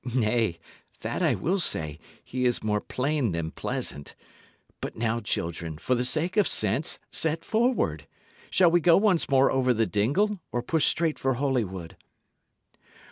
[0.15, 0.57] Nay,
[1.01, 4.15] that I will say: he is more plain than pleasant.
[4.81, 8.07] But now, children, for the sake of sense, set forward.
[8.49, 11.97] Shall we go once more over the dingle, or push straight for Holywood?"